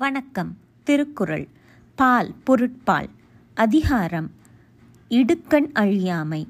வணக்கம். 0.00 0.56
திருக்குறள். 0.82 1.48
பால் 1.94 2.34
பொருட்பால். 2.44 3.08
அதிகாரம். 3.54 4.30
இடுக்கண் 5.08 5.70
அழியாமை. 5.74 6.46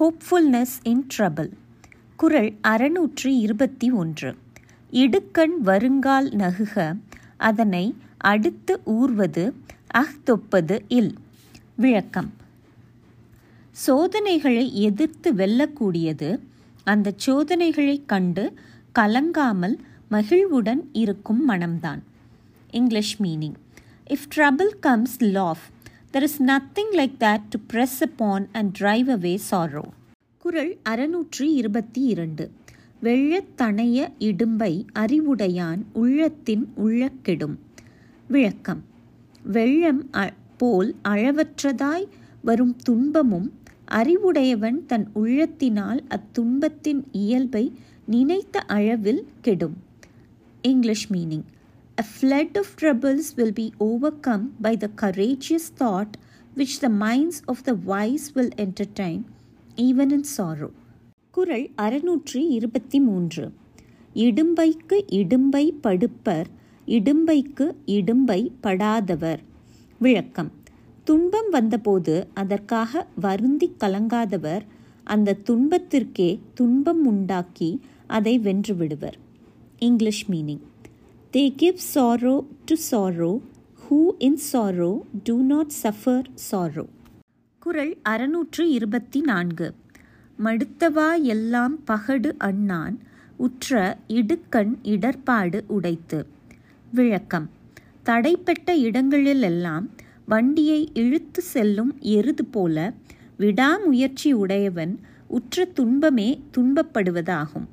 ஹோப்ஃபுல்னஸ் 0.00 0.78
இன் 0.82 1.06
ட்ரபிள் 1.18 1.52
குறள் 2.16 2.54
அறுநூற்றி 2.62 3.26
இருபத்தி 3.26 3.90
ஒன்று. 3.90 4.36
இடுக்கண் 4.92 5.58
வருங்கால் 5.62 6.30
நகுக. 6.30 6.98
அதனை 7.36 7.94
அடுத்து 8.16 8.80
ஊர்வது 8.84 9.54
அஹ்தொப்பது 9.94 10.80
இல். 10.88 11.14
விளக்கம். 11.74 12.32
சோதனைகளை 13.72 14.82
எதிர்த்து 14.82 15.34
வெல்லக்கூடியது 15.34 16.38
அந்த 16.84 17.14
சோதனைகளைக் 17.26 18.06
கண்டு 18.06 18.52
கலங்காமல் 18.94 19.78
மகிழ்வுடன் 20.10 20.88
இருக்கும் 20.92 21.48
மனம்தான். 21.48 21.98
English 22.70 23.22
meaning 23.22 23.54
if 24.10 24.36
trouble 24.36 24.78
comes 24.80 25.24
laugh 25.24 25.66
There 26.12 26.22
is 26.22 26.42
nothing 26.42 26.92
like 26.92 27.14
that 27.20 27.40
to 27.50 27.78
press 27.78 28.00
upon 28.00 28.46
and 28.52 28.76
drive 28.80 29.08
away 29.08 29.38
sorrow. 29.50 29.84
குறள் 30.38 30.78
அறுநூற்றி 30.88 31.42
இருபத்தி 31.42 32.00
இரண்டு. 32.00 32.50
வெள்ளத்தணைய 33.02 34.08
இடும்பை 34.18 34.86
அறிவுடையான் 34.92 35.84
உள்ளத்தின் 35.92 36.72
உள்ளக்கெடும். 36.76 37.56
விளக்கம். 38.28 38.84
வெள்ளம் 39.42 40.10
அ- 40.14 40.32
போல் 40.56 40.94
அளவற்றதாய் 41.04 42.06
வரும் 42.42 42.76
துன்பமும் 42.76 43.52
அறிவுடையவன் 43.84 44.86
தன் 44.86 45.10
உள்ளத்தினால் 45.14 46.04
அத்துன்பத்தின் 46.08 47.04
இயல்பை 47.12 47.72
நினைத்த 48.04 48.60
அளவில் 48.60 49.26
கெடும். 49.40 49.76
English 50.62 51.12
meaning 51.12 51.44
A 51.98 52.06
flood 52.20 52.56
of 52.56 52.66
troubles 52.80 53.26
will 53.36 53.52
be 53.60 53.70
overcome 53.80 54.48
by 54.62 54.80
the 54.80 54.90
courageous 55.02 55.64
thought 55.78 56.12
which 56.56 56.82
the 56.82 56.88
minds 56.88 57.38
of 57.46 57.56
the 57.66 57.74
wise 57.86 58.26
will 58.34 58.50
entertain, 58.56 59.24
even 59.76 60.10
in 60.10 60.24
sorrow. 60.36 60.70
குறள் 61.30 61.70
அறுநூற்றி 61.76 62.46
இருபத்தி 62.48 63.00
மூன்று. 63.00 63.52
இடும்பைக்கு 64.14 65.02
இடும்பை 65.06 65.74
படுப்பர் 65.82 66.44
இடும்பைக்கு 66.86 67.74
இடும்பை 67.86 68.52
படாதவர். 68.62 69.38
விளக்கம். 69.98 70.52
துன்பம் 71.04 71.50
வந்தபோது 71.50 72.26
அதற்காக 72.34 73.06
வருந்தி 73.20 73.74
கலங்காதவர் 73.80 74.62
அந்த 75.04 75.36
துன்பத்திற்கே 75.44 76.38
துன்பம் 76.54 77.06
உண்டாக்கி 77.06 77.80
அதை 78.06 78.40
வென்றுவிடுவர் 78.40 79.18
English 79.78 80.30
meaning. 80.30 80.64
They 81.32 81.54
give 81.56 81.78
sorrow 81.94 82.44
to 82.64 82.74
sorrow 82.90 83.40
who 83.88 84.22
in 84.22 84.38
sorrow 84.52 85.00
do 85.30 85.36
not 85.48 85.66
suffer 85.82 86.22
sorrow. 86.52 86.86
குறள் 87.58 87.96
அறுநூற்று 88.02 88.70
இருபத்தி 88.70 89.20
நான்கு. 89.20 89.74
மடுத்தவா 90.44 91.22
எல்லாம் 91.22 91.78
பகடு 91.86 92.32
அண்ணான் 92.38 92.98
உற்ற 93.36 93.98
இடுக்கண் 94.08 94.74
இடர்பாடு 94.82 95.64
உடைத்து. 95.66 96.26
விளக்கம். 96.92 97.50
தடைப்பட்ட 98.04 98.70
இடங்களிலெல்லாம் 98.70 99.90
வண்டியை 100.26 100.90
இழுத்து 100.94 101.42
செல்லும் 101.42 101.98
எருது 102.00 102.44
போல 102.44 102.92
விடாமுயற்சி 103.36 104.32
உடையவன் 104.32 105.00
உற்ற 105.26 105.64
துன்பமே 105.64 106.40
துன்பப்படுவதாகும். 106.56 107.66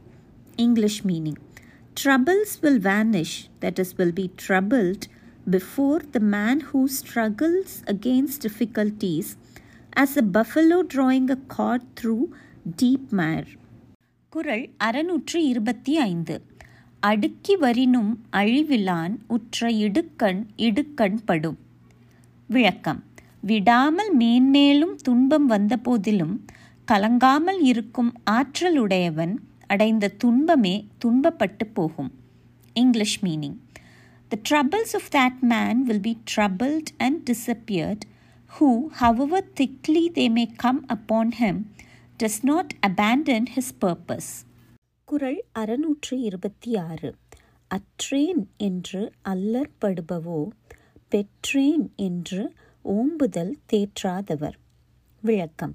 English 0.56 1.06
meaning. 1.08 1.44
troubles 1.97 2.53
will 2.63 2.81
vanish 2.83 3.35
that 3.61 3.79
is 3.79 3.91
will 3.99 4.13
be 4.13 4.27
troubled 4.37 5.03
before 5.47 6.01
the 6.13 6.23
man 6.31 6.61
who 6.61 6.83
struggles 7.01 7.73
against 7.87 8.39
difficulties 8.41 9.29
as 9.97 10.13
a 10.17 10.27
buffalo 10.33 10.79
drawing 10.95 11.27
a 11.31 11.41
cord 11.57 11.83
through 12.01 12.25
deep 12.77 13.05
mire 13.13 13.51
குறள் 14.33 14.65
அறுநூற்று 14.79 15.39
இருபத்தி 15.45 15.97
ஐந்து 16.03 16.35
அடுக்கி 17.03 17.55
வரினும் 17.57 18.11
அழிவிலான் 18.33 19.15
உற்ற 19.29 19.71
இடுக்கண் 19.85 20.43
இடுக்கண் 20.57 21.19
படும் 21.25 21.59
விளக்கம் 22.49 23.01
விடாமல் 23.41 24.13
மேன்மேலும் 24.17 24.95
துன்பம் 25.03 25.49
வந்தபோதிலும் 25.51 26.35
கலங்காமல் 26.89 27.61
இருக்கும் 27.63 28.13
ஆற்றலுடையவன் 28.31 29.35
அடைந்த 29.67 30.09
துன்பமே 30.09 30.75
துன்பப்பட்டு 31.05 31.67
போகும் 31.73 32.13
English 32.77 33.19
meaning 33.25 33.59
The 34.31 34.41
troubles 34.51 34.91
of 34.95 35.05
that 35.11 35.43
man 35.43 35.77
will 35.87 35.99
be 35.99 36.13
troubled 36.25 36.89
and 36.99 37.25
disappeared, 37.25 38.03
who, 38.51 38.69
however 38.93 39.41
thickly 39.57 40.09
they 40.09 40.29
may 40.29 40.47
come 40.57 40.81
upon 40.89 41.33
him, 41.33 41.57
does 42.21 42.45
not 42.45 42.67
abandon 42.81 43.47
his 43.47 43.73
purpose. 43.79 44.29
குறள் 45.09 45.41
அறுநூற்று 45.53 46.21
இருபத்தி 46.21 46.77
ஆறு 46.85 47.11
அற்றேன் 47.71 48.43
என்று 48.57 49.13
அல்லற்படுபவோ 49.29 50.41
பெற்றேன் 51.09 51.87
என்று 51.97 52.43
ஓம்புதல் 52.85 53.55
தேற்றாதவர் 53.73 54.59
விளக்கம் 55.23 55.75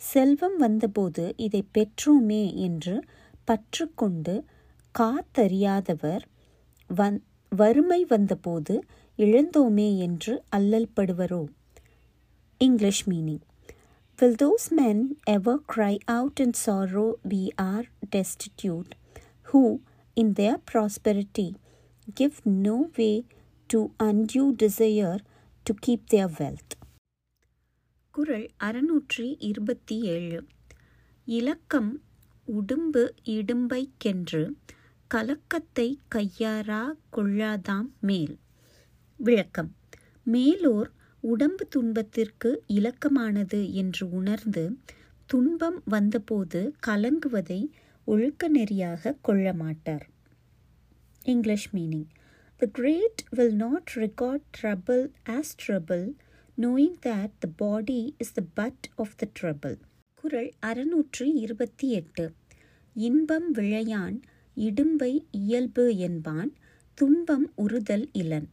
செல்வம் 0.00 0.56
வந்தபோது 0.56 1.34
இதை 1.36 1.62
பெற்றோமே 1.74 2.54
என்று 2.54 3.02
பற்றுக்கொண்டு 3.44 4.44
காத்தறியாதவர் 4.98 6.24
வந் 6.96 7.18
வறுமை 7.56 8.00
வந்தபோது 8.04 8.74
இழந்தோமே 9.18 9.98
என்று 9.98 10.42
அல்லல்படுவரோ 10.56 11.44
English 12.58 13.08
meaning 13.08 13.42
Will 14.18 14.36
those 14.36 14.70
men 14.70 15.16
ever 15.26 15.58
cry 15.58 15.98
out 16.08 16.38
in 16.38 16.54
sorrow, 16.54 17.16
We 17.24 17.50
are 17.58 17.84
destitute, 18.10 18.94
who, 19.42 19.80
in 20.16 20.34
their 20.34 20.58
prosperity, 20.58 21.56
give 22.14 22.46
no 22.46 22.90
way 22.98 23.24
to 23.70 23.90
undue 24.00 24.52
desire 24.54 25.18
to 25.66 25.74
keep 25.74 26.08
their 26.08 26.28
wealth? 26.28 26.75
குரல் 28.17 28.49
அறுநூற்றி 28.59 29.35
இருபத்தி 29.37 30.01
ஏழு 30.01 30.47
இலக்கம் 31.25 32.01
உடும்பு 32.47 33.09
இடும்பைக்கென்று 33.23 34.53
கலக்கத்தை 35.07 35.99
கையாரா 36.15 36.93
கொள்ளாதாம் 37.15 37.89
மேல். 37.99 38.37
விளக்கம். 39.17 39.75
மேலோர் 40.23 40.91
உடம்பு 41.19 41.67
துன்பத்திற்கு 41.67 42.63
இலக்கமானது 42.67 43.71
என்று 43.71 44.09
உணர்ந்து 44.09 44.77
துன்பம் 45.25 45.81
வந்தபோது 45.85 46.75
கலங்குவதை 46.87 47.69
ஒழுக்க 48.05 48.49
நெறியாக 48.49 49.15
கொள்ள 49.21 49.53
மாட்டார் 49.53 50.09
English 51.23 51.75
meaning. 51.75 52.09
The 52.59 52.67
great 52.77 53.15
will 53.35 53.55
not 53.55 53.83
regard 53.95 54.41
trouble 54.61 55.11
as 55.25 55.55
trouble, 55.67 56.17
knowing 56.61 56.95
that 57.05 57.31
the 57.39 57.47
body 57.55 58.15
is 58.17 58.33
the 58.33 58.43
butt 58.53 58.89
of 58.95 59.17
the 59.17 59.27
trouble 59.41 59.75
குரல் 60.15 60.53
அறுநூற்று 60.59 61.33
இருபத்தி 61.33 61.89
எட்டு. 61.89 62.33
இன்பம் 62.93 63.53
விழையான் 63.53 64.21
இடும்பை 64.55 65.25
இயல்பு 65.31 65.97
என்பான் 65.97 66.53
துன்பம் 66.93 67.51
உறுதல் 67.55 68.09
இலன். 68.11 68.49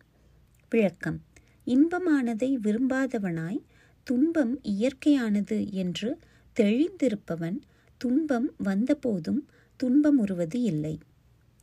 விளக்கம். 0.71 1.23
இன்பமானதை 1.67 2.57
விரும்பாதவனாய் 2.63 3.63
துன்பம் 4.03 4.61
இயற்கையானது 4.63 5.71
என்று 5.71 6.19
தெளிந்திருப்பவன் 6.61 7.59
துன்பம் 7.97 8.55
வந்தபோதும் 8.65 9.43
துன்பமுறுவது 9.83 10.55
இல்லை. 10.55 10.99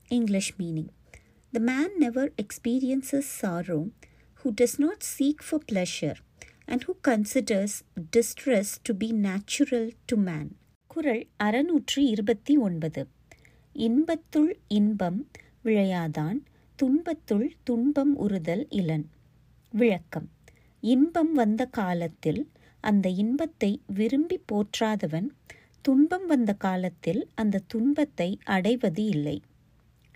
English 0.07 0.53
meaning. 0.59 0.91
The 1.51 1.59
man 1.59 1.97
never 1.97 2.33
experiences 2.35 3.31
sorrow 3.41 3.89
who 4.43 4.61
does 4.61 4.77
not 4.77 4.97
seek 5.19 5.33
for 5.37 5.61
pleasure 5.71 6.15
and 6.65 6.83
who 6.83 7.07
considers 7.07 7.81
distress 8.15 8.63
to 8.81 8.95
be 8.95 9.11
natural 9.11 9.91
to 10.05 10.17
man. 10.17 10.47
குரல் 10.87 11.27
அறுநூற்று 11.37 12.05
இருபத்தி 12.05 12.57
ஒன்பது. 12.57 13.07
இன்பத்துள் 13.73 14.59
இன்பம் 14.67 15.29
விழையாதான் 15.63 16.39
துன்பத்துள் 16.75 17.55
துன்பம் 17.63 18.15
உறுதல் 18.15 18.67
இலன். 18.69 19.09
விளக்கம். 19.71 20.29
இன்பம் 20.81 21.33
வந்த 21.33 21.65
காலத்தில் 21.65 22.49
அந்த 22.79 23.09
இன்பத்தை 23.09 23.81
விரும்பி 23.87 24.39
போற்றாதவன் 24.51 25.29
துன்பம் 25.81 26.27
வந்த 26.27 26.53
காலத்தில் 26.53 27.27
அந்த 27.33 27.61
துன்பத்தை 27.67 28.39
அடைவது 28.43 29.05
இல்லை. 29.05 29.41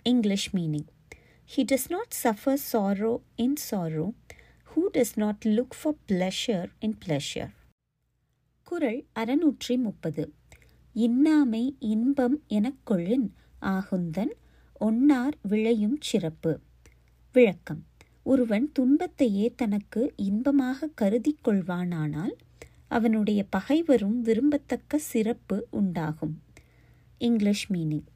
English 0.02 0.54
meaning. 0.54 0.86
He 1.54 1.58
does 1.58 1.86
not 1.88 2.08
suffer 2.22 2.56
sorrow 2.72 3.20
in 3.36 3.54
sorrow, 3.70 4.12
who 4.74 4.82
does 4.92 5.14
not 5.14 5.36
look 5.44 5.74
for 5.74 5.94
pleasure 6.08 6.70
in 6.80 6.98
pleasure. 7.06 7.50
குரல் 8.64 9.06
அறுநூற்றி 9.14 9.76
முப்பது. 9.76 10.32
இன்னாமை 10.94 11.74
இன்பம் 11.78 12.42
எனக்கொழின் 12.48 13.30
ஆகுந்தன் 13.60 14.32
ஒன்னார் 14.80 15.32
விளையும் 15.42 15.98
சிறப்பு. 16.00 16.60
விளக்கம். 17.32 17.86
ஒருவன் 18.22 18.72
துன்பத்தையே 18.72 19.52
தனக்கு 19.56 20.12
இன்பமாக 20.16 20.86
கருதி 20.86 21.38
கொள்வானானால் 21.44 22.32
அவனுடைய 22.88 23.44
பகைவரும் 23.44 24.24
விரும்பத்தக்க 24.24 24.96
சிறப்பு 24.96 25.66
உண்டாகும். 25.70 26.42
English 27.18 27.72
meaning. 27.72 28.06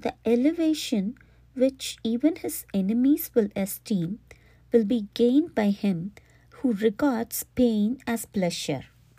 The 0.00 0.16
elevation 0.24 1.12
which 1.58 1.98
even 2.04 2.36
his 2.36 2.64
enemies 2.72 3.30
will 3.34 3.48
esteem, 3.56 4.20
will 4.72 4.84
be 4.84 5.08
gained 5.14 5.54
by 5.54 5.70
him 5.70 6.12
who 6.60 6.72
regards 6.72 7.44
pain 7.54 7.98
as 8.06 8.26
pleasure. 8.26 8.84